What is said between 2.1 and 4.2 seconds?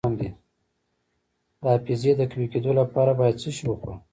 د قوي کیدو لپاره باید څه شی وخورم؟